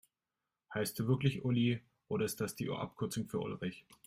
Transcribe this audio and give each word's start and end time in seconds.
Heißt 0.73 0.97
du 0.97 1.07
wirklich 1.07 1.45
Uli, 1.45 1.79
oder 2.07 2.25
ist 2.25 2.41
das 2.41 2.55
die 2.55 2.67
Abkürzung 2.71 3.27
für 3.29 3.37
Ulrich? 3.37 3.85